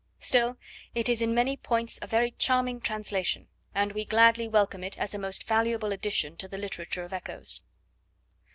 Still, 0.17 0.57
it 0.95 1.07
is 1.07 1.21
in 1.21 1.35
many 1.35 1.55
points 1.55 1.99
a 2.01 2.07
very 2.07 2.31
charming 2.31 2.81
translation, 2.81 3.49
and 3.75 3.91
we 3.91 4.03
gladly 4.03 4.47
welcome 4.47 4.83
it 4.83 4.97
as 4.97 5.13
a 5.13 5.19
most 5.19 5.43
valuable 5.43 5.91
addition 5.91 6.35
to 6.37 6.47
the 6.47 6.57
literature 6.57 7.03
of 7.03 7.13
echoes. 7.13 7.61